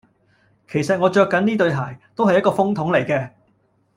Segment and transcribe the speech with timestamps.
[0.67, 3.29] 其實我著緊呢對鞋，都係一個風筒嚟嘅